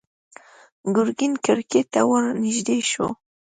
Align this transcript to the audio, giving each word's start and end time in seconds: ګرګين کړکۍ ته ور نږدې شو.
ګرګين 0.95 1.33
کړکۍ 1.45 1.81
ته 1.91 1.99
ور 2.09 2.23
نږدې 2.43 2.79
شو. 2.91 3.07